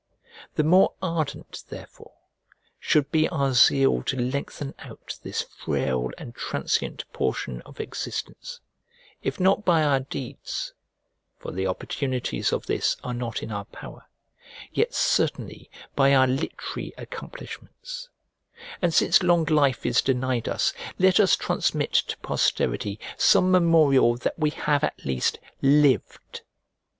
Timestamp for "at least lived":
24.83-26.41